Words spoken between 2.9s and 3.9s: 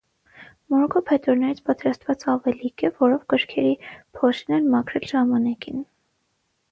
որով գրքերի